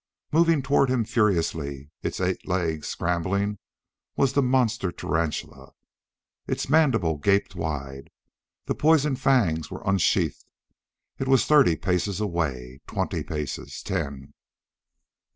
Moving 0.31 0.63
toward 0.63 0.89
him 0.89 1.05
furiously, 1.05 1.91
its 2.01 2.19
eight 2.19 2.47
legs 2.47 2.87
scrambling, 2.87 3.59
was 4.15 4.33
the 4.33 4.41
monster 4.41 4.91
tarantula. 4.91 5.73
Its 6.47 6.67
mandibles 6.67 7.21
gaped 7.21 7.53
wide; 7.55 8.09
the 8.65 8.73
poison 8.73 9.15
fangs 9.15 9.69
were 9.69 9.83
unsheathed. 9.85 10.43
It 11.19 11.27
was 11.27 11.45
thirty 11.45 11.75
paces 11.75 12.19
away 12.19 12.81
twenty 12.87 13.21
paces 13.21 13.83
ten. 13.83 14.33